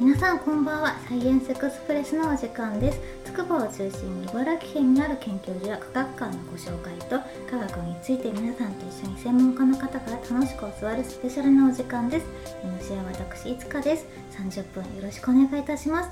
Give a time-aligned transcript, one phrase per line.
[0.00, 0.96] 皆さんこんばんは。
[1.06, 2.98] サイエンスエクスプレスのお時間です。
[3.26, 12.26] 筑波を中心に茨城県にある研究所や科学館のご紹介と科学について皆さんと一緒に専門家の方から楽しく教わるスペシャルなお時間です。
[12.64, 14.06] MC は私いつかです。
[14.38, 16.10] 30分よろしくお願いいたします。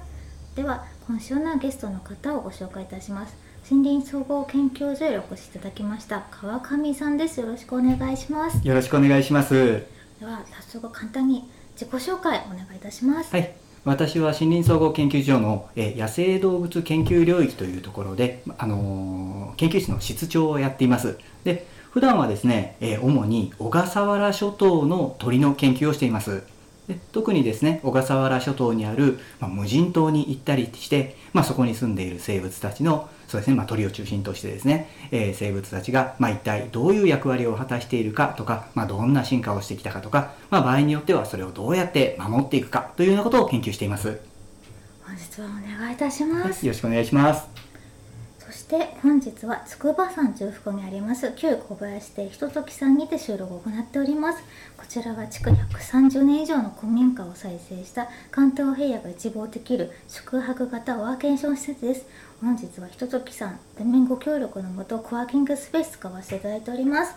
[0.54, 3.34] では今週のゲストの方をご紹介いたします。
[3.70, 7.40] 森林総合研究所へお越しいただきました川上さんです。
[7.40, 8.68] よろしくお願いします。
[8.68, 9.82] よろしくお願いします。
[10.20, 13.34] では早速簡単に自己紹介お願いいたします。
[13.34, 21.18] はい私は森林総合研究所の、え野生動物研究領域というところで、あの、研究室の室長をやっています。
[21.44, 26.42] で普段はですね、え主に小笠原諸島の鳥の研究をしています。
[26.88, 44.18] で特にですね小笠原諸島にある、まあ、無人島に行ったりして、まあ、そこに住んでいる生物たちのそうですね、まあ、鳥を中心としてですね、えー、生物たちが、まあ、一体どういう役割を果たしているかとか、まあ、どんな進化をしてきたかとか、まあ、場合によってはそれをどうやって守っていくかというようなことを研究しています。
[45.04, 47.42] 本日はお願いいたします、はい、よろしくお願いします。
[47.42, 47.48] そ
[48.68, 54.42] して本日は筑波山中腹にあります旧小林邸ひとときさんにて収録を行っております。
[54.76, 62.06] こちらは築130年以上の古民家を再生した関東平野が一望できる宿泊型ワーケーション施設です。
[62.42, 67.14] 本日はひとときさん全面ご協力のもとコワーキングスペース使わせていただいております。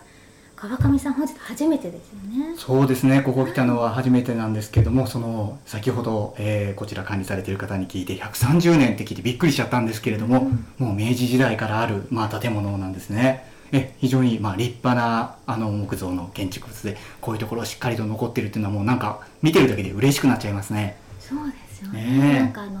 [0.62, 2.54] 川上さん本日初めてですよね。
[2.56, 3.20] そうですね。
[3.22, 10.42] ここ来たのは初めてなんですけどもその先ほど、えー、こちら管理されている方に聞いて130年って聞いてびっくりしちゃったんですけれども、
[10.78, 13.50] うん、もう明治時代からある、まあ、建物なんですね。
[13.72, 20.96] え非常にまあ立派なあの木造の建築物でこういうところしっかりと残ってるっていうのはもうなんか見てるだけで嬉しくなっちゃいますね。
[21.18, 22.80] そうですよね、ね、なんかあの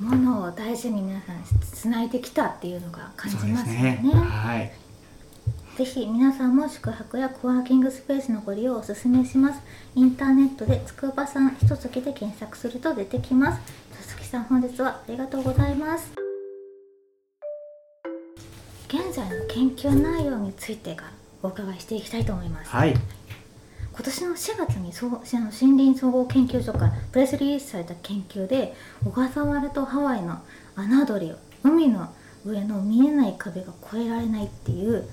[0.00, 4.00] ものを大事に皆さんつないできたっていうのが感じますよね。
[4.02, 4.10] ね。
[4.14, 4.85] はい
[5.76, 9.60] ぜひ皆さんも宿泊やコワーキングスペースのご利用をお勧めします。
[9.94, 13.60] インターネットでつくばさんひとつきで検索すると出てきます。
[14.08, 16.10] つきさん本日はありがとうございます。
[18.88, 21.10] 現在の研究内容についてが
[21.42, 22.70] お伺いしていきたいと思います。
[22.70, 22.94] はい。
[23.92, 28.74] 今年の4月にそ森林総合研究所からプレスリリースされた研究で
[29.04, 30.40] 小笠原とハワイの
[30.74, 32.08] 侮り海の
[32.46, 35.06] 上の見えない壁が越えられないっていう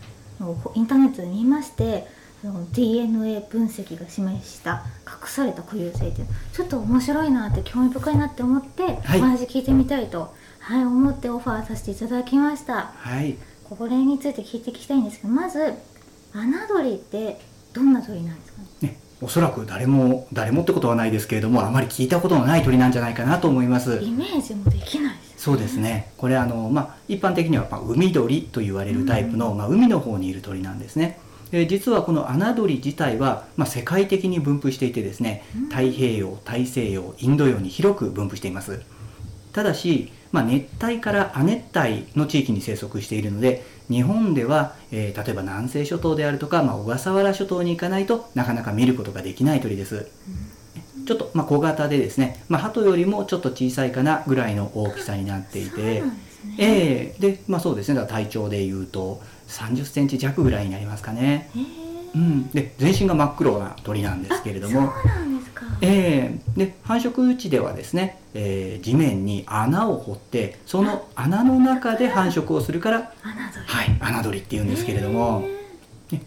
[0.76, 2.08] インターネットで見まして
[2.42, 12.92] その DNA 分析が示した隠された固有性っていうちょっと面白いなって興味深いなって思って、はい、お話聞いてみたいと、はい、思ってオファーさせていただきました。
[12.98, 13.38] はい、
[13.70, 15.74] これについて聞いていきたいんですけどまず
[16.34, 17.40] 侮りって
[17.72, 18.62] どんな鳥なんですか？
[18.82, 24.00] ねねおそらく誰も誰もってことはないですけれどもあまり聞いたことのない鳥なんじゃないかなと思います。
[24.04, 26.14] イメージもできないそうですね。
[26.18, 31.20] これあの、まあ、一般的には、まあ、海鳥と言われるタイプの、うん、まあ、海の方にいる鳥なんですね。
[31.52, 38.84] で実はこの侮り自体は、まあ、世界的に分布していてですね、太平洋大西洋インド洋に広く分布しています。
[39.52, 50.63] ただし、まあ、熱帯から亜熱帯の地域に生息しているので日本では、えー、例えば南西諸島であるとか、まあ、小笠原諸島に行かないとなかなか見ることができない鳥です、うん
[51.06, 56.12] ちょっと、まあ、小型でですね、まあ、鳩よりもちょっと小さいかなぐらいの大きさになっていて、ね、
[56.58, 61.50] えー、でまあそうですね体長でいうと30センチ弱ぐらいになりますかね。
[62.16, 64.94] うん、で全身が真っ黒な鳥なんですけれども。
[65.82, 75.46] えー、で繁殖地ではですね、えー、地面に穴を掘ってその穴の中で繁殖をするからはい穴取りっていうんですけれども。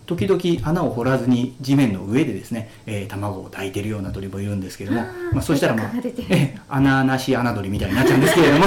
[0.06, 5.02] 時々穴を掘らずに地面の上でですね、えー、卵を抱いてるような鳥もいるんですけれども
[5.32, 5.92] まあ、そしたら、まあ、
[6.30, 8.66] え穴なし穴鳥みたいになっちゃうんですけれども。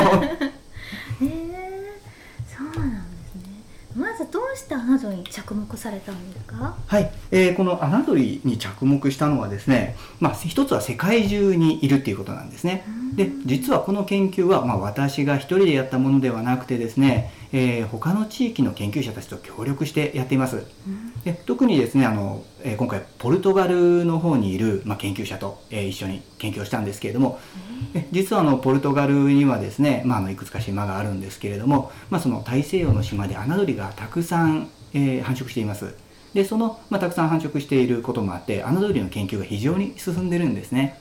[4.60, 6.76] して穴取りに着目されたんですか？
[6.86, 12.84] はい、えー、この穴取りに着目したのはですね、まあ、一つは世界中にいるっていうことなんですね。
[13.16, 20.64] で実はこの研究は、まあ、私が一人でやったものではなくてですね、えー、他の地域の研究者たちと協力してやっています。
[21.24, 27.40] で特にですねあの、えー、今回ポルトガルの方にいる、まあ、研究者と、えー、一緒に研究をしたんですけれども、
[27.94, 35.96] え実はあのポルトガルにはですね、まあ、あのいくつか島があるんですけれども、まあ、その大西洋の島で穴取りがたくさん、えー、繁殖しています。
[36.34, 41.00] でその、まあ、たくさん繁殖していることもあって穴取りの研究が非常に進んでるんですね。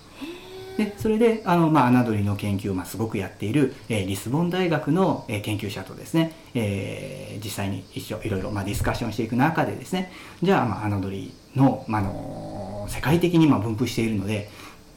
[0.78, 14.48] でそれであの、まあ、穴取りの研究を、まあ、すごくやっている、えー、リスボン大学の、えー、研究者とですね、えー、実際に一緒いろいろ、まあ、ディスカッションしていく中でですねじゃあ、まあ、穴取りの,、まあの世界的にま分布しているので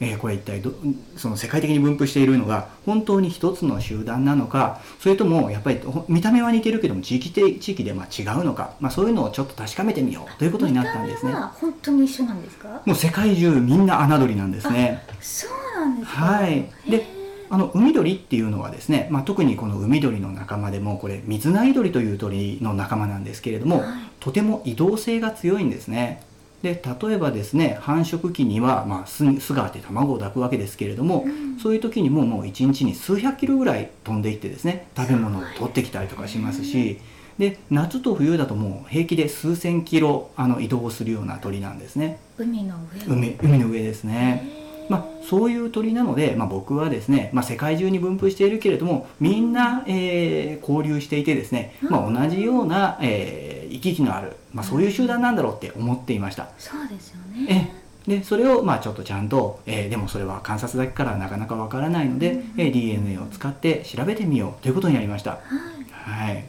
[0.04, 0.72] えー、これ一体ど
[1.16, 11.32] その世界的に分布しているのが本当に一つの集団なのかそれともやっぱり見た目は似てるけども地域で地域でまあ違うのか、まあ、そういうのをちょっと確かめてみようということになったんですね。
[11.32, 12.82] 本当に一緒なんですか？
[12.84, 15.04] もう世界中みんな侮りなんですね。
[15.20, 17.06] そうなんですかはいで
[17.48, 23.88] あの海鳥っていうのはですね、まあ、特にこの海鳥の仲間でもこれ水ナイ鳥という鳥の仲間なんですけれども、はい、
[24.20, 26.22] とても移動性が強いんですね。
[26.62, 36.98] で例えばですね繁殖期には、まあ、巣巣があって卵を抱くわけですけれども、うん、そういう時にももう1日に数百キロぐらい飛んでいってですね食べ物を取ってきたりとかしますし。
[37.38, 42.18] で夏と冬だともう平気で数千キロあの移動するような鳥なんですね。
[42.36, 42.76] 海の
[43.08, 43.14] 上。
[43.14, 44.61] 海海の上ですね
[44.92, 56.48] まあ、そういう鳥なので、まあ、僕はですね、まあ、世界中に分布しているけれどもみんな、えー、交流していてですね、まあ、同じような、えー、行き来のある、まあ、そういう集団なんだろうって思っていました。
[56.58, 57.16] そうですよ
[57.48, 65.30] ねでそれをまあちょっとちゃんと、えー、でもそれは観察だけからなかなかわからないので、うん、えー、DNA を使って調べてみようということになりました。
[65.30, 66.32] はい。
[66.32, 66.44] はい、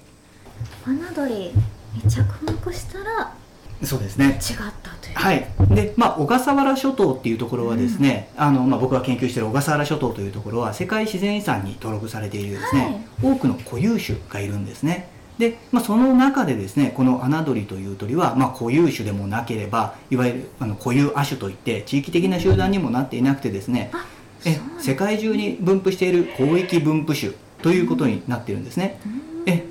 [0.88, 1.54] 穴鳥に
[2.10, 3.36] 着目したら
[3.86, 4.26] そうですね。
[4.26, 4.36] 違っ
[4.82, 5.16] たという。
[5.16, 5.48] はい。
[5.70, 15.10] でまあ小笠原諸島っていうところはですね、うん、あのまあ、僕が研究している小笠原諸島というところは世界自然遺産に登録されているですね、はい、多くの固有種がいるんですね。
[15.38, 23.92] で、まあ、その中でですねこの穴鳥という鳥は、まあ、固有種でもなければいわゆるあの固有亜種といって地域的な集団にもなっていなくてですね、
[24.46, 27.32] うん、え世界中に分布している広域分布種
[27.62, 29.00] ということになっているんですね。
[29.46, 29.66] え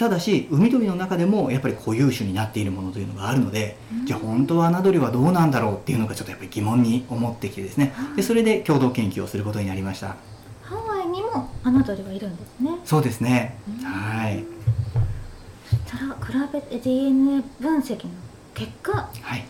[0.00, 7.92] ただし海鳥の中でもやっぱり固有種になっているものというのがあるので、うん、じゃあ本当は穴鳥はどうなんだろうっていうのがちょっとやっぱり疑問に思ってきてですね。
[8.16, 10.16] でそれで共同研究をすることになりました。
[10.62, 12.70] ハワイにも穴鳥はいるんですね。
[12.82, 14.42] そうですね、うん、はい。
[15.86, 18.10] そら比べて DNA 分析の
[18.54, 19.44] 結果、はい、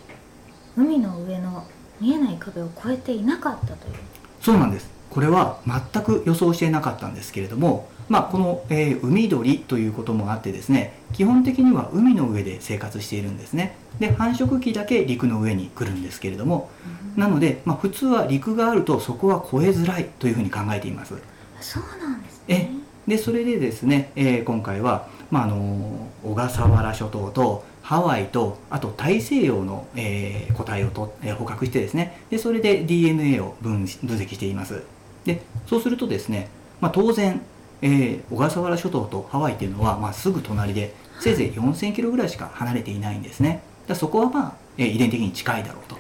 [0.76, 1.64] 海の上の
[2.00, 3.94] 見えない壁を越えていなかったという。
[4.40, 4.90] そうなんです。
[5.10, 13.76] これは全く予想していなかったんですけれどもまあ、この、えー、海鳥ということもあってですね基本的には海の上で生活しているんですね。
[14.00, 16.70] で繁殖期だけ陸の上に来るんですけれども、
[17.14, 21.14] うん、なので、まあ、普通は陸があるとそこは越えづらいというふうに考えています。
[21.60, 22.70] そうなんですね。
[23.06, 34.82] でそれでですね、えー、今回は、まあ、あの小笠原諸島とハワイとあと大西洋の、えー、個体をと、えー、捕獲してですねでそれで DNA を分分析しています。
[35.24, 36.48] でそうするとですね、
[36.80, 37.40] まあ、当然
[37.82, 43.62] えー、小笠原諸島とハワイっていうのは、まあ、すぐ隣でせいぜい4000キロぐらいしか離れていないんですね。
[43.86, 45.96] だそこはまあ、えー、遺伝的に近いだろうと。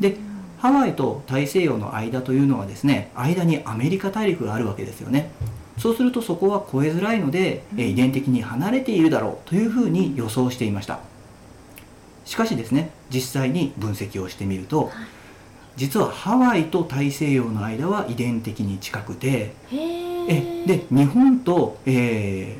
[0.00, 0.16] で
[0.58, 5.30] ハワイと大西洋の間というのはですね間にアメリカ大陸があるわけですよね。
[5.78, 10.98] そうするとそこは越えづらいので、えー、遺伝的に離れているだろうというふうに予想していました。
[12.24, 14.90] しかしですね実際に分析をしてみると、
[15.76, 19.54] 実はハワイと大西洋の間は遺伝的に近くて
[20.28, 22.56] えで日本と、え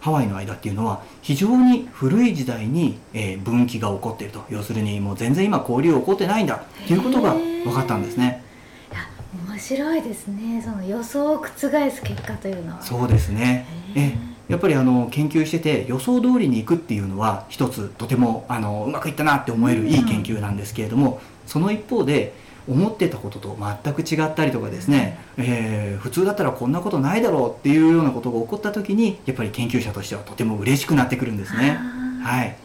[0.00, 4.44] ー、ハワイの間っていうのは非常に古い時代に、えー、分岐が起こっていると。
[4.50, 8.42] 要するにもう全然今交流起こってないんだっていうことが分かったんですね。
[8.90, 9.00] いや
[9.48, 10.60] 面白いですね。
[10.60, 12.82] その予想を覆す結果というのは。
[12.82, 13.66] そうですね。
[13.94, 14.32] え。
[14.48, 22.34] やっぱりあの研究してて予想通りにいくっていうのは一つとてもあのうまくいったなって思えるいい研究なんですけれども、その一方で
[22.68, 31.78] 思ってたことと全く違ったりとかですね、えー、普通だったらこんなことないだろうっていうようなことが起こった時にやっぱり研究者としてはとても嬉しくなってくるんですね。
[32.22, 32.56] はい。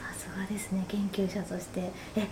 [0.00, 1.90] さすがですね研究者として。
[2.16, 2.26] え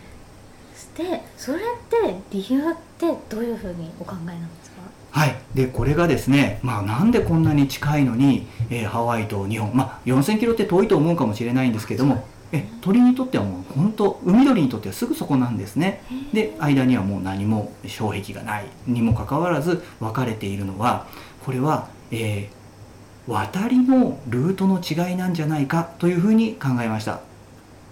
[0.76, 4.82] してそれって理由ってどういうふうにお考えなんですか？
[5.12, 16.04] はい、でこれがですね、まあ、なんでこんなに近いのに、えー、ハワイと日本、まあ、4000キロって遠いと思うかもしれないんですけどもえ鳥にとってはもう本当海鳥にとってはすぐそこなんですね。
[16.32, 18.66] で間にはもう何も障壁がない。
[18.87, 21.08] にもかかわらず分かれているのは
[21.44, 27.20] これは、えー、渡りのルートの違いなんじゃないかというふうに考えました。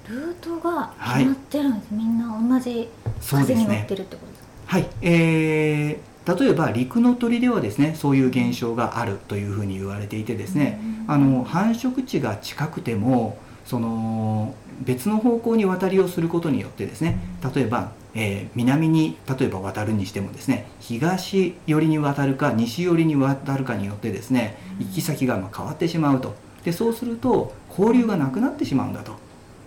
[0.09, 2.89] ルートが決まってるんです、はい、みんな同じ
[3.29, 4.89] 風に乗ってるってことですか、ね、はい。
[5.01, 17.19] えー、例えば陸の鳥ではですねそういう現象があるというふうに言われていてですね、あの繁殖地が近くてもその別の方向に渡りをすることによってですね
[17.55, 26.35] 例えば、えー、南に例えば渡るにしてもですね東寄りに渡るか西寄りに渡るかによってですね行き先がま変わってしまうと。
[26.65, 29.13] でそうすると交流がなくなってしまうんだと。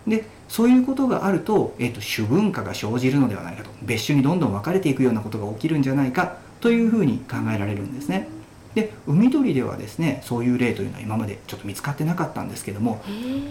[0.07, 3.69] でそういうことがあると,、えーと、主文化が生じるのではないかと。
[3.81, 8.27] 別種にどんどん分かれていくようなことが起きるんじゃないかというふうに考えられるんですね。
[8.75, 13.01] で海鳥ではですねそういう例というのは今までちょっと見つかってなかったんですけども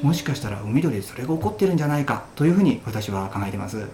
[0.03, 3.89] もしかしたら海鳥でそれが起こってるんじゃないかというふうに私は考えてます。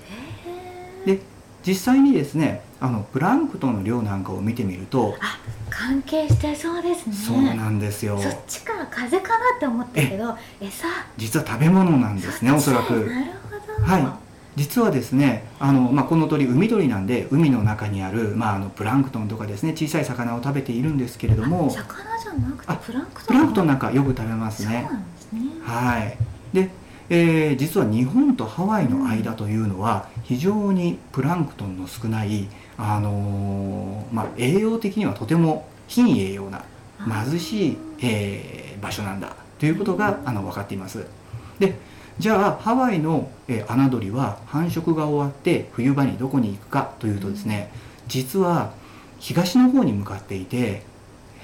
[1.07, 1.21] で
[1.65, 7.15] 実際にですねあのプランクトンの量なんかを見てみるとあ関係してそうですね。
[7.15, 8.19] そうなんですよ。
[8.19, 10.89] そっちから風かなって思ったけど餌？
[11.17, 12.93] 実は食べ物なんですねおそらく。
[12.93, 13.87] なるほど。
[13.87, 23.27] はい実はですねあの、まあ、この鳥海鳥なんで海の中にある、まあ、あのプランクトンとかですね小さい魚を食べているんですけれどもあ魚じゃなくてあプランクトン？
[23.27, 24.87] プランクトンなんかよく食べますね。
[24.89, 25.41] そうなんですね。
[25.63, 26.17] はい。
[26.53, 26.71] で、
[27.09, 36.65] えー実は日本とハワイの間というのは非常にプランクトンの少ない、あのーまあ、栄養的にはとても貧栄養な
[36.99, 41.05] 貧しい、えー場所なんだということがあの分かっています。
[41.59, 41.75] で
[42.21, 47.73] じゃあハワイの、えー、穴鳥は繁殖が終わって冬場にどこに行くかというとですね
[48.09, 48.75] 実は
[49.19, 50.83] 東の方に向かっていて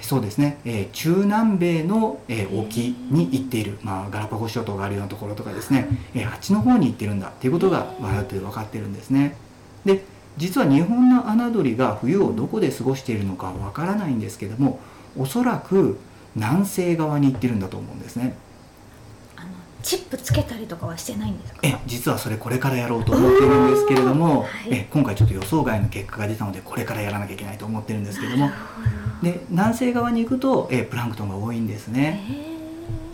[0.01, 9.35] そうですね、えー中南米の、えー沖に行っている、まあ、ガラパゴス諸島があるようなところとかですね、えーあっちの方に行ってるんだっていうことがまあ分かってるんですね。
[9.83, 10.03] で
[10.37, 14.79] 実は日本の穴鳥が冬をどこで過ごしているのかわからないんですけども
[15.17, 15.97] おそらく
[16.35, 18.37] 南西側に行ってるんだと思うんですね
[19.83, 21.59] チップつけたりとかはしてないんですか？
[21.63, 24.49] え実はそれこれからやろうと思ってるんですけれども、はい。
[24.71, 28.51] え今回ちょっと予想外の結果が出たのでこれからやらなきゃいけないと思ってるんですけれども
[29.21, 32.21] で南西側に行くと、えプランクトンが多いんですね。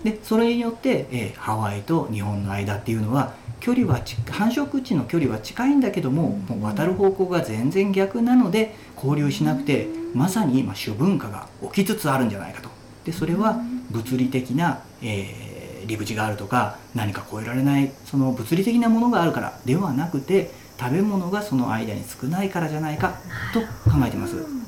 [0.03, 12.69] へでそれによって、えハワイと日本の間っていうのは距離はち繁殖地の距離は近いんだけどももう渡る方向が全然逆なので交流しなくてまさに今諸文化が起きつつあるんじゃないかと。
[13.05, 13.59] でそれは
[13.91, 15.42] 物理的な、えー
[15.87, 23.13] 利縁があるとか何か超えられないその物理的なものがあるからではなくて食べ物がその間に少ないからじゃないか
[23.53, 23.59] と
[23.89, 24.35] 考えてます。
[24.37, 24.63] うん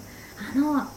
[0.55, 0.87] あの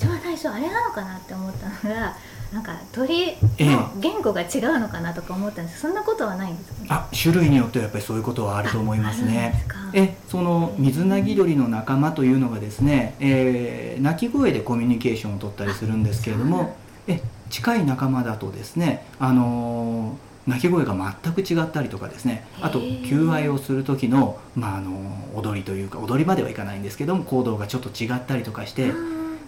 [0.00, 2.16] 私は最初あれなのかなって思ったのが
[2.52, 5.80] なんか鳥の言語が違うのかなとか思ったんです。
[5.80, 6.82] そんなことはないんですか？
[6.82, 9.50] ねあ種類によってはやっぱりそういうことはあると思いますね。
[9.54, 9.74] ですか。
[9.94, 16.76] えその水なぎ鳥の仲間というのがですね、えー鳴き声でコミュニケーションを取ったりするんですけれども
[17.08, 28.92] え近い仲間だとですね、あのー鳴き声が全く違ったりとかですねあと求愛をする時の,、まああのー踊りというか踊りまではいかないんですけども行動がちょっと違ったりとかして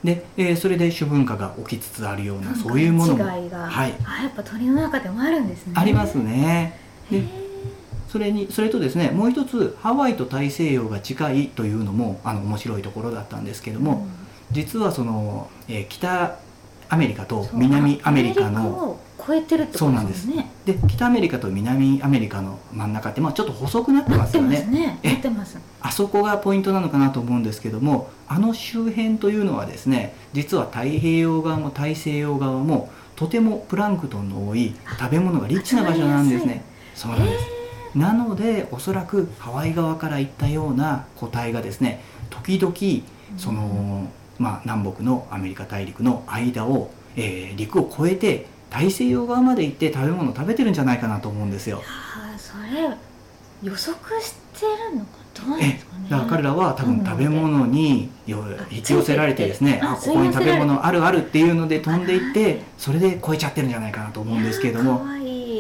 [0.05, 3.95] で、えーそれで諸文化が起きつつあるようなそういうものも違いが、はい。
[4.05, 5.73] あやっぱ鳥の中でもあるんですね。
[5.77, 6.79] ありますね。
[7.11, 7.23] で
[8.09, 14.07] それにそれとですねもう一つハワイと大西洋が近いというのもあの面白いところだったんですけども、
[14.51, 16.37] 実はその、えー北
[16.91, 20.51] アメリカとうん南アメリカのを超えてるってことですよね。
[20.67, 24.67] で北アメリカと南アメリカの真ん中って、まあ、ちょっと細くなってますよね。
[24.67, 24.99] ね。
[25.03, 25.57] えなってます。
[25.81, 36.65] あそこがポイントなのかなと思うんですけどもあの周辺というのはですね実は太平洋側も大西洋側もとてもプランクトンの多い食べ物がリッチな場所なんですね。
[36.97, 37.45] そうなんです。
[37.95, 42.75] なのでおそらくハワイ側から行ったような個体がですね時々
[43.37, 44.09] その、
[44.41, 51.83] まあ、南北のアメリカ大陸の間を、えー陸を越えて大西洋側まで行って食べ物を食べてるんじゃないかなと思うんですよ。
[51.85, 52.97] ああそれ
[53.63, 56.07] 予測してるのかどうなんえですかね。
[56.09, 65.03] だから彼らは多分食べ物によ引き寄せられてですねああここに食べ物あるあるっていうので飛んでいっあてそれで超えちゃってるんじゃないかなと思うんですけれども。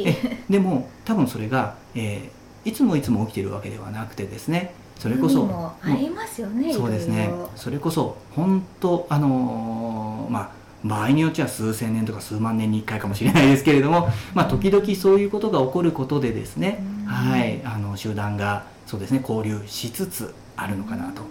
[0.07, 5.49] えでも多分それが、えーいつもいつも起きてるわけではなくてですねそれこそ
[5.83, 7.33] ありますよねそうですね。
[7.57, 17.05] それこそ本当あのーまあ場合によっては数千年とか数万年に1回かもしれないですけれども、まあ、時々そういうことが起こることでですね、うん。
[17.07, 21.23] はい、あの集団がそうですね交流しつつあるのかなと。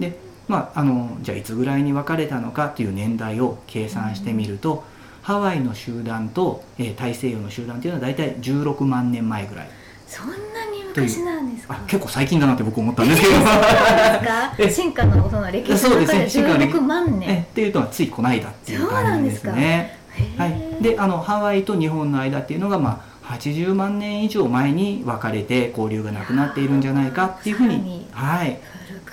[0.00, 4.82] でまあ、あのじゃあいつぐらいに分かれたのかっていう年代を計算してみると、
[5.22, 9.68] ハワイの集団と、えー大西洋の集団っていうのは大体16万年前ぐらい。
[10.06, 11.74] そんなに昔なんですか？
[11.74, 13.34] あ結構最近だなって僕思ったんですけど。
[14.70, 16.12] 進化のその歴史そうです。
[16.12, 19.98] の中でね進化の歴16万え年っていうのはついこの間っていう感じですね。
[20.14, 20.82] へはい、ー。
[20.82, 28.58] であのハワイと日本の間っていうのが、まあ、80万年以上前に分かれて交流がなくなっているんじゃないかっていうふうにはい、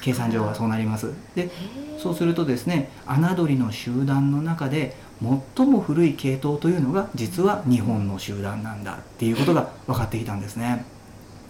[0.01, 1.11] 計算上はそうなります。
[1.35, 1.49] で
[1.97, 4.95] そうするとですね穴鳥の集団の中で
[5.57, 10.85] 最も古い系統というのが実は日本の集団なんだっていうことが分かってきたんですね。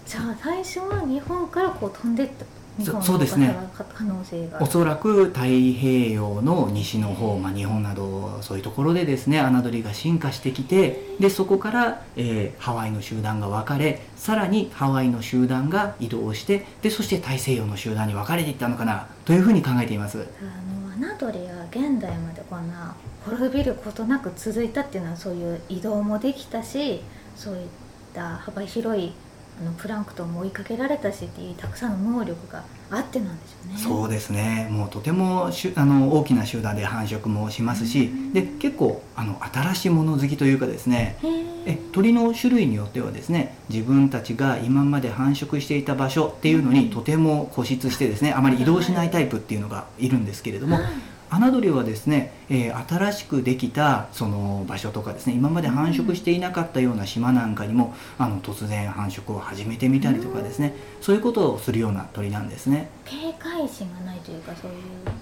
[0.05, 2.45] じゃあ最初は日本からこう飛んでった
[2.83, 3.55] そうですね
[3.93, 20.27] 可能性がおそらく太平洋の西の方、まあ、日本などそういうところでですね侮りが進化してきてでそこから、えーハワイの集団が分かれさらにハワイの集団が移動してでそして大西洋の集団に分かれていったのかなというふうに考えています。
[20.41, 22.95] あの穴取りが現代までこんな
[23.25, 27.01] 滅びることなく続いたっていうのはそういう移動もできたし
[27.35, 27.67] そういっ
[28.13, 29.13] た幅広い
[29.61, 33.77] あのプランクトンも追いかけられたしっていうたくさんの能力があってなんでしょうね。
[33.77, 34.67] そうですね。
[34.69, 38.33] もうとてもしゅあの大きな集団で繁殖もしますし、うん。
[38.33, 41.17] で結構あの新しいもの好きというかですね。
[41.65, 50.85] え鳥の種類によってはですね自分たちが今まで繁殖していた場所っていうのにとても固執してですねあまり移動しないタイプっていうのがいるんですけれどもはい
[51.29, 62.89] 侮鳥はですね、えー新しくできたその場所とかですね今まで繁殖していなかったような島なんかにもあの突然繁殖を始めてみたりとかですねそういうことをするような鳥なんですね。
[63.05, 64.77] 警戒心がないというかそういう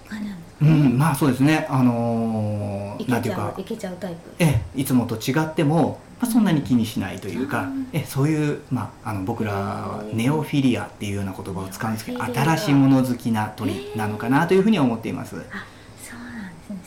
[0.09, 0.65] 感じなんですか？
[0.65, 0.71] ね。
[0.71, 4.17] うん、まあそうですねあのいーなんていうかいけちゃうタイプ。
[4.39, 15.35] ええいつもと違っても、まあ、そんなに気にしないというか、うんえそういう、まあ、あの僕らはネオフィリアっていうような言葉を使うんですけど新しいもの好きな鳥なのかなというふうには思っています。
[15.37, 15.72] あ、そうなんですね。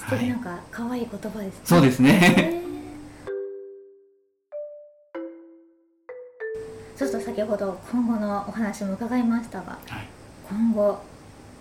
[0.08, 0.25] 素はい。
[0.25, 1.60] 敵なんか可愛い言葉ですね。
[1.64, 2.62] そうですね。
[6.96, 10.06] ちょっと先ほど今後のお話も伺いましたが、はい。
[10.48, 10.98] 今後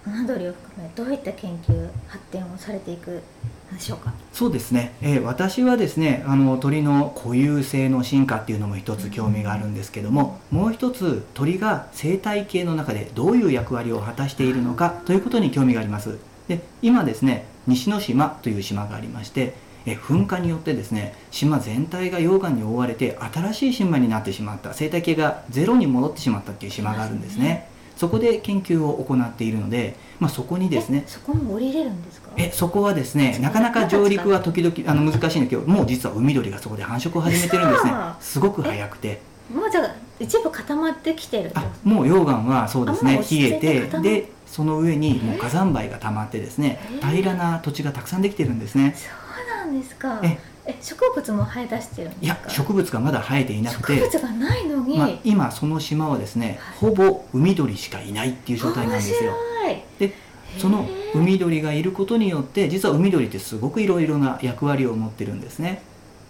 [0.05, 4.13] 侮鳥を含めどういった研究発展をされていくんでしょうか？
[4.31, 16.19] そうですね、えー私はですねあの鳥の固有性の進化っていうのも一つ興味があるんですけども、もう一つ鳥が生態系の中でどういう役割を果たしているのかということに興味があります。
[16.47, 19.53] で今ですね西之島という島がありまして
[19.85, 24.73] えー噴火によってですね島全体が溶岩に覆われて新しい島になってしまった。
[24.73, 27.67] 生態系がゼロに戻ってしまったっていう島があるんですね。
[27.95, 32.29] そこで研究を行っているので、まあ、そこにですねえそこも降りれるんですか？
[32.35, 37.91] えそこはですねなかなか上陸は時々あの難しいんだけどもう実は海鳥がそこで繁殖を始めてるんですね。
[38.19, 39.21] すごく早くて。
[39.53, 50.21] もうじゃあ一部固まってきてるあともう溶岩はそうですね冷えてでその上にもう火山灰が溜まってですね平らな土地がたくさんできてるんですねそうなんですか。
[50.23, 52.39] ええ植物も生え出してるんですか？
[52.41, 54.97] いや植物がまだ生えていなくて植物がないのに。
[54.97, 59.83] まあ、今その島はですねほぼ海鳥しかいないっていう状態なんですよ面白い。
[59.99, 60.13] で
[60.57, 65.81] その海鳥がいることによって実は海鳥ってすごくいろいろな役割を持ってるんですね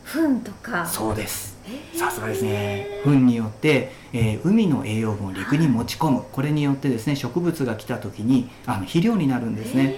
[0.03, 0.85] 糞とか。
[0.85, 1.54] そうです
[1.93, 2.87] さすがですね。
[3.03, 6.23] 糞によって、えー海の栄養分を陸に持ち込む。
[6.31, 9.95] これによってですね植物が来た時にあの肥料になるんですね。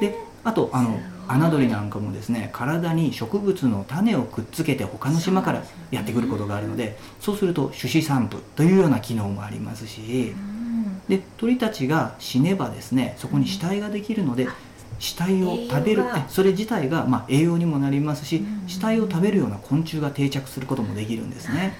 [0.00, 0.98] であとあの
[1.28, 11.00] 侮鳥なんかもですね体に植物の種をくっつけて他の島からやってくることがあるのでそうすると種子散布というような機能もありますしうん。
[11.08, 14.54] で鳥たちが死ねばですねそこに死体ができるのであ
[15.00, 21.76] 死体を食べるそれ自体がまあ栄養にもなりますしうん死体を食べるような昆虫が定着することもできるんですね。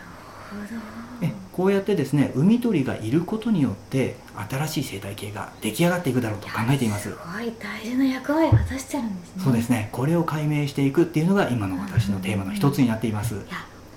[0.53, 0.81] なるほど。
[1.23, 4.17] えこうやってですね海鳥がいることによって
[4.49, 9.45] 新しい生態系が出来上がっていくだろうと考えていますすごい大事な役割を果たしてるんですね。
[9.45, 13.45] そうですねこれを解明していくっていうのが今の私のテーマの一つになっていますいや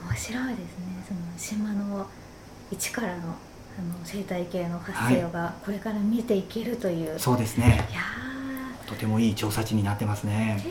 [0.10, 1.06] 面白いですね。
[1.08, 2.06] その島の
[2.72, 3.36] 一からの
[3.76, 7.18] あの生態系の発生がこれから見ていけるという。
[7.18, 8.02] そうですねいや
[8.88, 10.68] とてもいい調査地になってますねー、す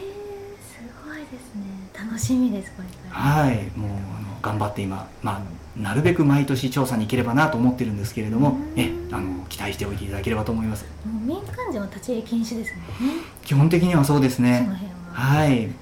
[1.07, 1.62] ごいですね。
[1.94, 2.88] 楽しみですこれ。
[3.11, 13.22] はいもうあの頑張って今、まあ、なるべく毎年調査に行ければなと思ってるんですけれどもうんえあの期待しておいていただければと思いますもう民間人は立ち入り禁止ですもんね。
[13.44, 14.88] 基本的にはそうですそのね辺は。
[15.12, 15.72] はいさ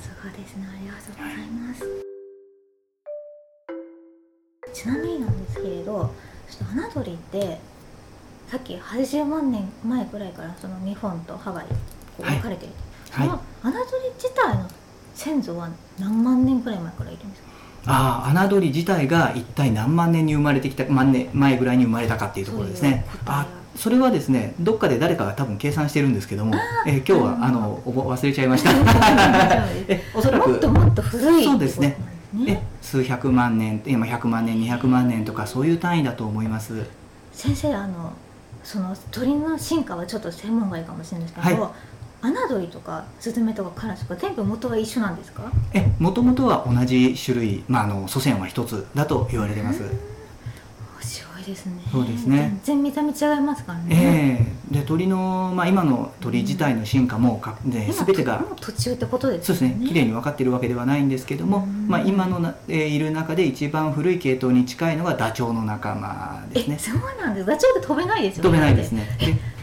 [0.00, 0.66] すがですね。
[0.68, 1.82] ありがとうございます。
[4.72, 6.14] ちなみになんですけれど、
[6.50, 7.58] ちょっと侮鳥って
[8.50, 11.66] さっき80万年前くらいからその日本とハワイ
[12.22, 12.74] 分かれていて、
[13.10, 13.26] はい。
[13.28, 14.68] その侮鳥自体の
[15.14, 17.46] 先祖は何万年くらい前からいるんですか？
[17.88, 23.04] ああ侮り自体が一体何万年に生まれてきた万年前ぐらいに生まれたかっていうところですね。
[23.26, 26.54] あそれはですねどっかで誰かが多分計算してるんですけども、
[26.86, 28.70] えー今日はあのおぼ忘れちゃいました。
[29.88, 31.96] えおそらくもっともっと古いそうですね。
[32.48, 36.84] え数百万年今100万年200万年とかそういう単位だと思います。
[37.32, 38.12] 先生あの
[38.66, 41.72] その鳥の進化はちょっと専門外かもしれないですけど、は
[42.20, 45.52] アナドリとかスズメとかカラスとか全部元は一緒なんですか？
[45.72, 49.82] えもともとは同じ種類、まあ、あの祖先は一つだと言われてます
[51.46, 51.72] ですね。
[51.90, 52.58] そうですね。
[52.64, 54.74] 全然見た目違いますからね、ええ。
[54.74, 59.86] で鳥の、まあ、今の鳥自体の進化もか、ね、今全てが途中ってことですそうですね。
[59.86, 61.88] 綺麗に分かっているわけではないんですけども、うん。
[61.88, 66.76] まあ、今のな、えーいる中で一番古い系統に近いのがダチョウの仲間ですね。
[66.78, 67.46] えそうなんです。
[67.46, 68.50] ダチョウって飛べないですよね。
[68.50, 69.06] 飛べないですね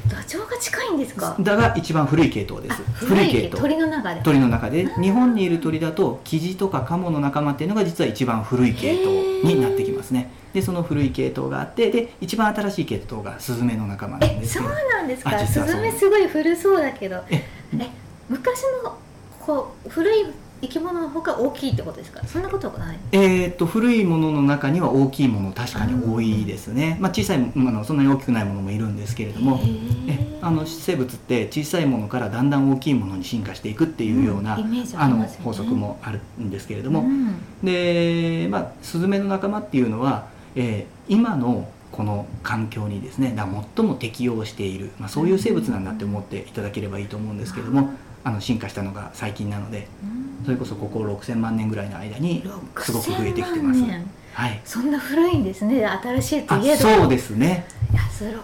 [0.08, 1.36] ダチョウが近いんですか？
[1.38, 2.82] でだが一番古い系統です。
[2.82, 4.22] あ古い系鳥の中で。
[4.22, 4.88] 鳥の中で。
[5.02, 9.12] 日本にいる鳥だとキジとかカモの仲間っていうのが実は一番古い系統
[9.44, 10.32] になってきますね。
[10.54, 15.40] でその古い系統があってで一番新しい系統がスズメの仲間なんえそうですけどなんですか？
[15.40, 17.22] スズメすごい古そうだけど。
[17.30, 17.44] え。
[17.80, 17.90] え
[18.30, 18.98] 昔の
[19.40, 20.26] こう古い
[20.64, 22.26] 生き物の方が大きいってことですか？
[22.26, 22.98] そんなことはない？
[23.12, 29.60] えー、っと古いものの中には大きいもの確かに多いですね、まあ、小さいあのそんなに大きくないものもいるんですけれども
[30.08, 34.64] えあの生物って小さいものからだんだん大きいものに進化していくっていうような、うん
[34.96, 37.36] ああの法則もあるんですけれども、うん。
[37.64, 43.46] で、まあ、スズメの仲間っていうのは、えー今のこの環境にですねだ
[43.76, 47.92] 最も適応している、まあ、そういう生物なんだって思っていただければいいと思うんですけれども、
[48.24, 52.44] あの進化したのが最近なのでうんそれこそここ6000万年ぐらいの間に
[52.80, 53.80] すごく増えてきてます。
[53.80, 54.62] 6000万年はい。
[54.66, 55.86] そんな古いんですね。
[55.86, 57.66] 新しいとあいえどそうですね。
[57.92, 58.42] いやそれ6000万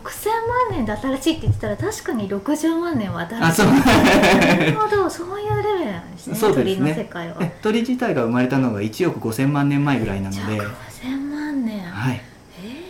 [0.72, 3.44] 年で新しいって言ってたら確かに60万年は新しい。
[3.44, 3.68] あそう。
[3.68, 5.10] なるほど。
[5.10, 6.76] そういうレベルなんですねそうですね。
[6.76, 7.38] 鳥の世界は。
[7.42, 12.22] え鳥自体が生まれたのが1億5000万年前ぐらいなのじゃあで、5000万年、はい、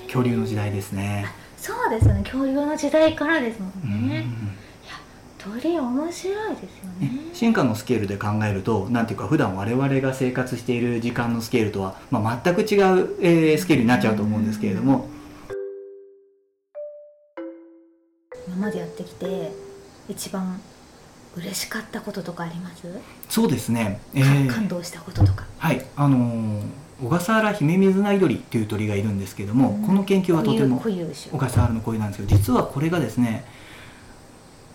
[0.08, 1.26] 恐竜の時代ですね、
[1.58, 2.22] そうですね。
[2.24, 3.92] 恐竜の時代からですもうん。
[3.92, 4.26] んね、
[5.40, 6.34] 鳥面白いですよ
[7.00, 7.08] ね。
[7.08, 15.08] ね進化のスケールで考えるとなんていうか普段我々が生活している時間のスケールとは、まあ、全く違う、えースケールになっちゃうと思うんですけれども、
[18.48, 19.52] 今までやってきて
[20.10, 20.60] 一番
[21.38, 22.84] 嬉しかったこととかあります、
[23.30, 24.48] そうですね、えかー。
[24.50, 25.46] 感動したこととか。
[25.58, 25.86] はい。
[25.96, 26.64] あのー
[27.02, 29.88] 小笠原ヒメミズナイドリという鳥がいるんですけども、うん。
[29.88, 33.46] この研究はとても小笠原の固有なんですけど実はこれがですね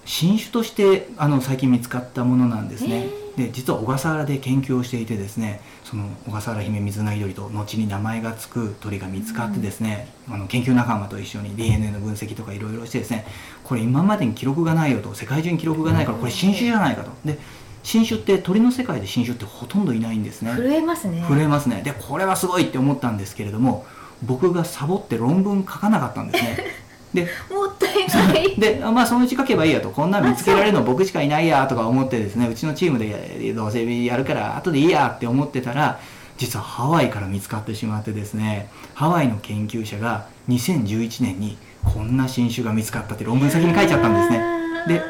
[0.05, 3.09] 新種としてあの最近見つかったものなんですね。
[3.37, 13.27] で実は小笠原で研究をしていてですねその小笠原姫水ナギドリと後に名前が付く鳥が見つかってですね、あの研究仲間と一緒に DNA の分析とかいろいろしてですね
[13.65, 17.11] これ今までに記録がないよと世界中に記録がないからこれ新種じゃないかと。
[17.25, 17.39] で
[17.83, 20.53] 新種って鳥の世界で新種ってほとんどいないんですね。
[20.57, 21.23] 震えますね。
[21.29, 21.83] 震えますね。
[21.83, 23.85] でこれはすごいって思ったんですけれども
[24.23, 26.59] 僕がサボって論文書かなかったんですね
[27.15, 28.57] でもったいない。
[28.57, 29.91] であまあそのうち書けばいいやと。
[29.91, 32.49] こんなん見つけられるの僕しかいないやとか思ってですね。
[32.49, 36.01] うちのチームでどうせやるから後でいいやって思ってたら
[36.37, 38.69] 実はハワイから見つかってしまってですね。
[38.95, 44.43] ハワイの研究者が2011年にこんな新種が見つかったって論文先に書いちゃったんですね。
[44.89, 45.03] で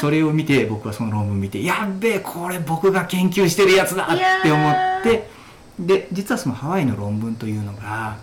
[0.00, 4.08] それを見て僕はその論文見てやっべえこれ僕が研究してるやつだっ
[4.42, 5.28] て思って。
[5.80, 8.16] で実はそのハワイの論文というのが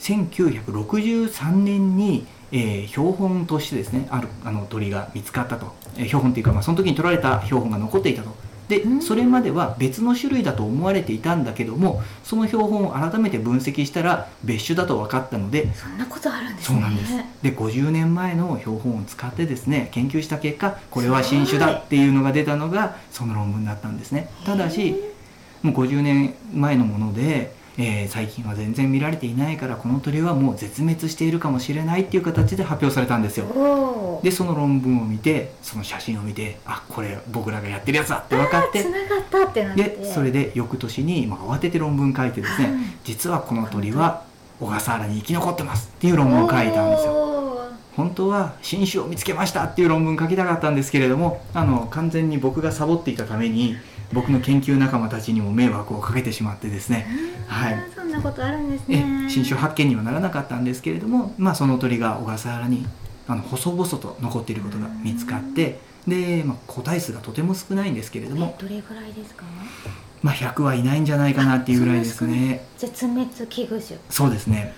[0.00, 8.34] 1963年に、えー標本としてですねあるあの鳥が見つかったと、えー標本っていうか、まあ、その時に取られた標本が残っていたと。
[8.68, 9.02] でうん。
[9.02, 16.78] それまでは別の種類だと思われていたんだけどもその標本を改めて分析したら別種だと分かったのでそんなことあるんですね。
[16.78, 17.12] そうなんです。
[17.42, 24.28] で50年前の標本を使ってですね研究した結果これは新種だっていうのが出たのがその論文だったんですね。
[24.44, 24.96] ただし
[25.62, 34.20] もう50年前のもので、えー最近は全然見られていないからこの鳥はもう絶滅しているかもしれないっていう形で発表されたんですよ。
[34.22, 38.82] でその論文を見てその写真を見てあこれ僕らがやってるやつだって分かって。
[38.82, 39.82] つながったってなって。
[39.82, 44.24] でそれで翌年に、まあ、慌てて論文書いてですね、はい実はこの鳥は
[44.58, 47.12] 小笠原に生き残ってますっていう論文を書いたんですよ。
[47.12, 47.26] よ
[47.96, 53.76] 本当は新種を見つけましたっていう論文書きたかったんですけれどもあの完全に僕がサボっていたために
[54.12, 57.06] 僕の研究仲間たちにも迷惑をかけてしまってですね。
[57.46, 57.76] はい。
[57.94, 62.86] そんなことあるんですえね新種発見にはならなかったんですけれども、まあ、その鳥が小笠原に
[63.28, 69.44] あの細々と残っていることが見つかってで、まあ、個体数がとても少ないんですけれども、どれぐらいですか？
[70.22, 72.64] まあ、100はいないんじゃないかなっていうぐらいですね。
[72.78, 73.98] 絶滅危惧種。
[74.08, 74.72] そうですね。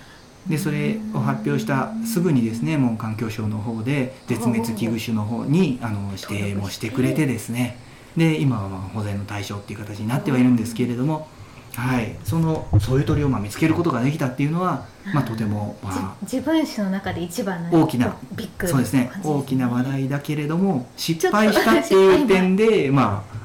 [0.48, 7.76] でそれを発表したすぐにですねもう環境省の方で絶滅危惧種の方にあの指定もしてくれてですね
[8.18, 11.28] で今はまあ保全の対象っていう形になってはいるんですけれども、
[11.74, 23.38] はい、そのそういう鳥をまあ見つけることができたっていうのは、まあ、とても、まじ自分種の中で一番大きなビッあ、グそうですね大きな話題だけれども失敗したっていう点でまあ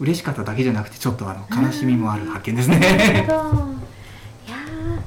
[0.00, 3.26] 嬉しかっただけじゃなくてちょっとあの悲しみもある発見ですなるね。
[3.26, 3.38] ほど。
[4.46, 5.00] いやー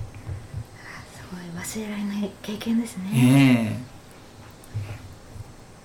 [1.13, 3.91] すごい忘れられない経験ですね、ええ。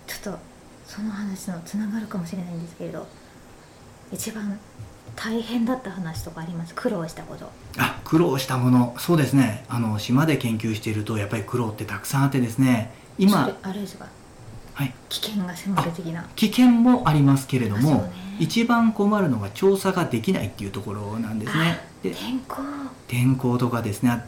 [0.07, 0.39] ちょっと
[0.87, 3.07] その話のつながるかもしれないんですけれど
[4.13, 4.59] 一番
[5.15, 6.75] 大変だった話とかあります？
[6.75, 7.51] 苦労したこと。
[7.79, 8.95] あ苦労したもの。
[8.99, 9.65] そうですね。
[9.69, 12.93] あの島で研究しているとやっぱり苦労ってたくさんあってですね。
[13.19, 14.07] 今あれですか？
[14.75, 14.95] はい。
[15.09, 16.29] 危険が迫る的な。
[16.37, 18.13] 危険もありますけれども、ね。
[18.39, 21.81] 一番困るのが調査ができないっていうところなんですね。
[22.03, 22.57] で天候。
[23.09, 24.23] 天候とかですね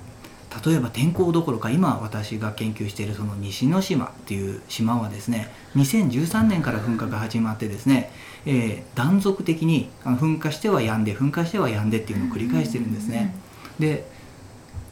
[0.64, 8.10] 例えば天候どころか今私が研究しているその西之島っていう島はですね2013年から噴火が始まってですね、
[8.46, 13.34] えー断続的に噴火しては止んで噴火しては止んでっていうのを繰り返してるんですね。
[13.78, 14.10] で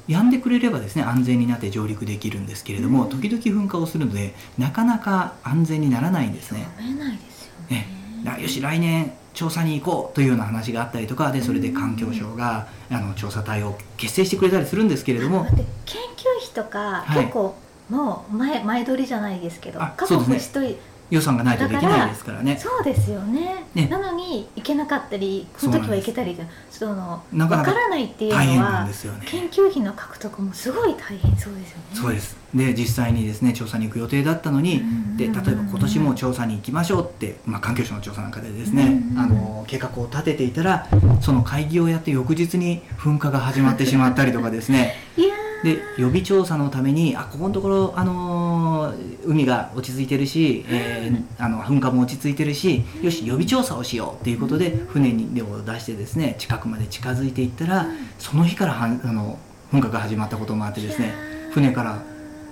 [0.06, 6.68] 止んでくれればですね安全になって上陸できるんですけれども、うん時々噴火をするのでなかなか安全にならないんですね。
[6.76, 15.44] 読めないですよねよし来年調査に行こうというような話があったりとかでそれで環境省があの調査隊を結成してくれたりするんですけれども。
[15.44, 17.20] 研究費とか、はい。
[17.20, 17.54] 結構
[17.90, 20.74] もう前前取りじゃないですけどあ確保しとい
[21.10, 22.56] 予算がないとできないですからね。
[22.56, 23.64] そうですよね。
[23.74, 23.88] ね。
[23.88, 29.26] なのに行けなかったりこの時は行けたりでそのなかなか分からないっていうのはですよね。
[29.26, 31.84] 研究費の獲得もすごい大変そうですよね。
[31.92, 32.36] そうです。
[32.54, 40.88] で実際にですね調査に行く予定だったのにうんで例えば今年も調査に行きましょうって、まあ、環境省の調査なんかでですねうんあの計画を立てていたら
[41.20, 44.94] その会議をやって翌日に噴火が始まってしまったりとかですね。
[45.16, 57.86] いやで予備調査のためにあここのところ、あのー海が落ち着いてるし、えーあの噴火も落ち着いてるしよし予備調査をしようっていうことで船にを出してですね近くまで近づいていったら
[58.18, 59.38] その日からはんあの
[59.72, 61.14] 噴火が始まったこともあってですね
[61.52, 62.02] 船から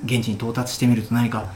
[0.04, 1.52] 現地に到達してみると何か、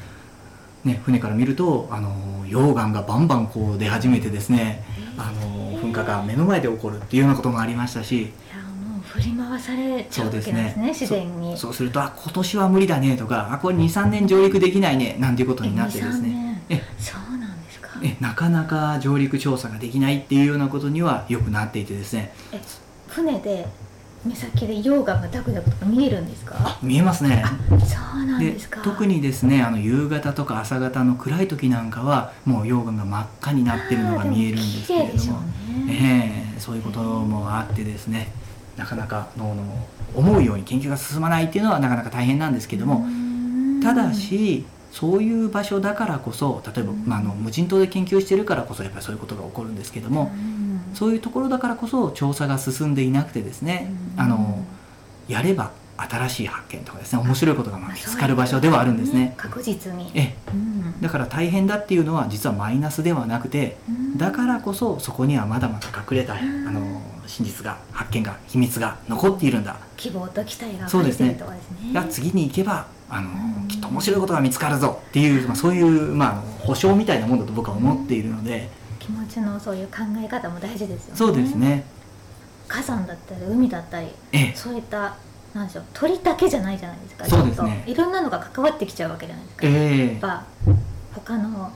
[0.84, 4.84] ね、船から見るとあの溶岩がバンバンこう出始めてですね
[5.16, 8.32] あの噴火が目の前で起こるっていうようなこともありましたし
[9.08, 11.56] 振り回されちゃうわけですね自然に。
[11.56, 16.62] そうするとあ今年は無理だねとかあこれ23年上陸できないねなんていうことになってですね。
[16.68, 16.82] ええ。
[16.98, 17.88] そうなんですか。
[18.02, 22.32] えなかなか上陸調査ができないっていうようなことにはよくなっていてですね。
[22.52, 22.60] え
[23.08, 23.66] 船で
[24.24, 26.78] 目先で溶岩がダクダクとか見えるんですか？
[26.82, 27.42] 見えますね。
[27.70, 28.80] そうなんでですか。
[28.82, 35.38] 特にですねあの夕方とか朝方の暗い時なんかはもう溶岩が真っ赤になってるのが見えるんですけれども。
[35.38, 36.44] うね。
[36.44, 38.32] ええそういうこともあってですね
[38.78, 39.62] なかなかのの
[40.14, 43.04] 思うように研究が進まないっていうのはなかなか大変なんですけども
[43.82, 50.32] ただしそういう場所だからこそ例えば、まあ、あの無人島で研究してるからこそやっぱりそういうことが起こるんですけども、
[50.94, 54.64] そういうところだからこそ調査が進んでいなくてですね、あの
[55.28, 59.34] やれば新しい発見とかですね面白いことがまあ見つかる場所ではあるんですね。
[59.36, 60.10] 確実に。
[60.14, 61.00] えうん。
[61.00, 63.76] だから大変だっていうのは実はマイナスではなくて
[64.16, 69.76] だからこそそこにはまだまだ隠れたあの真実が発見が秘密が残っているんだ。
[69.96, 71.30] 希望と期待がそうですね。
[71.30, 71.92] ね。
[71.92, 73.30] が次に行けばあの
[73.62, 73.68] うん。
[73.68, 78.68] きっと面白いことが見つかるぞっていう、まあ、そういう、まあ保証みたいなものだと僕は思っているので。
[78.98, 81.16] 気持ちのそういう考え方も大事ですよね。
[81.16, 81.84] そうですね。
[82.68, 84.52] 火山だったり海だったりええ。
[84.54, 85.16] そういった
[85.54, 87.70] なんでしょう鳥だけじゃないじゃないですかそうですね。
[87.70, 87.90] ちょっと。
[87.90, 90.44] いろんなのが関わってきちゃうわけじゃないですか、えやえっぱ
[91.14, 91.72] 他の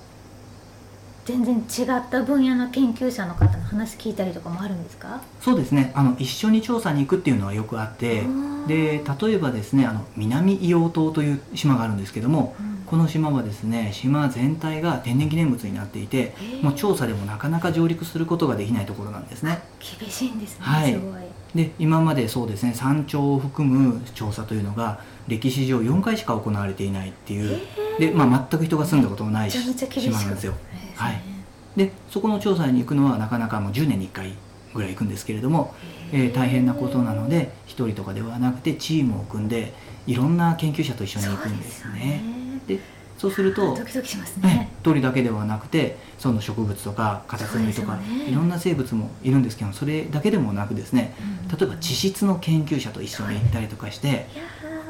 [1.25, 5.21] 全然違った分野の研究者の方の話聞いたりとかもあるんですか？
[5.41, 5.93] そうですね。
[5.95, 8.25] あの一緒に調査に行くっていうのはよくあって
[8.67, 12.73] で例えばですねあの南硫黄島という島があるんですけどもうん。
[12.93, 19.63] この島はですね島全体が天然記念物になっていてもう調査でもなかなか上陸することができないところなんですね。
[19.99, 20.93] 厳しいんですね、はい。
[20.93, 21.23] すごい。
[21.55, 27.61] で今までそうですね山頂を含む調査というのが歴史上4回しか行われていないっていう。
[27.99, 30.55] で、まあ、全く人が住んだことのない島なんですよ
[31.09, 31.23] ねはい。
[31.77, 34.33] でそこの調査に行くのはなかなかもう10年に1回
[34.75, 35.75] ぐらい行くんですけれども、
[36.13, 39.73] えー大変なことなので1人とかではなくてチームを組んで
[40.07, 42.23] いろんな研究者と一緒に行くんですね。
[42.67, 42.79] で
[43.19, 44.49] そうするとドキドキしますね。
[44.49, 48.31] ね、鳥だけではなくてその植物とかカタツムリとか、ね。
[48.31, 51.57] いろんな生物もいるんですけどそれだけでもなくですねうん。
[51.57, 54.27] 例えば地質の研究者と一緒に行ったりとかして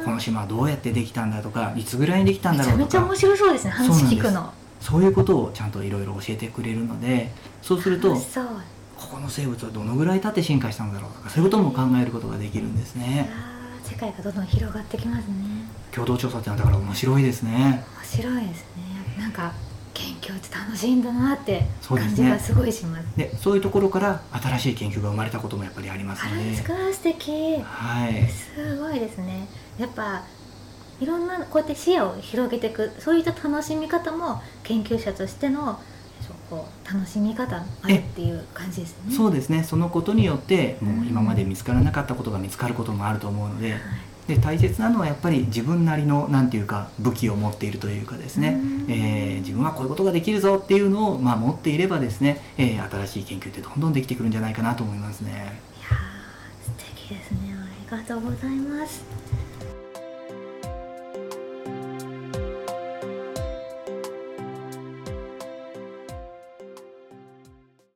[0.05, 2.85] この島はどうやってできたんだとかいつぐらいにできたんだろうとか。
[2.85, 7.31] めちゃめちゃ面白そうですね話聞くのそういうことをちゃんといろいろ教えてくれるので
[7.62, 13.31] そうするとここの生物はどのぐらい経って進化したんだろうとかそういうことも考えることができるんですね。
[13.88, 15.35] ー世界がどんどん広がってきますね。
[15.92, 17.85] 共同調査ってのはだから面白いですね。
[17.97, 18.83] 面白いですね。
[19.18, 19.53] なんか
[19.95, 23.07] 研究って楽しいんだなって感じがすごいします。
[23.16, 27.59] でそういうところから新しい研究が生まれたこともやっぱりありますあのでらですか素敵。
[27.62, 28.29] はい。
[28.29, 29.47] すごいですね。
[29.79, 30.25] やっぱ
[31.02, 35.80] いろんなこうやって視野を広げていくそういった楽しみ方も研究者としての
[36.48, 39.14] こう楽しみ方あるっていう感じですね。
[39.14, 39.64] そうですね。
[39.64, 43.80] そのことによってもう今まで見つからなかったことが見つかることもあると思うのではい。
[44.28, 48.60] で大切なのはやっぱり自分なりのなんていうか武器を持っているというかですね。
[48.62, 55.30] うん、えー自分はこういうことができるぞっていうのを、まあ、持っていればですね、えー新しい研究ってどんどんできてくるんじゃないかなと思いますね。
[55.30, 57.52] いやー素敵ですね。
[57.90, 59.02] ありがとうございます